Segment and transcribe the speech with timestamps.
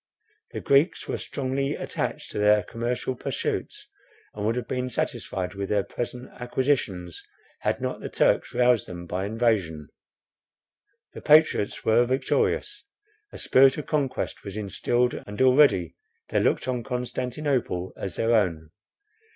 [0.49, 3.87] The Greeks were strongly attached to their commercial pursuits,
[4.33, 7.23] and would have been satisfied with their present acquisitions,
[7.59, 9.89] had not the Turks roused them by invasion.
[11.13, 12.87] The patriots were victorious;
[13.31, 15.95] a spirit of conquest was instilled; and already
[16.29, 18.71] they looked on Constantinople as their own.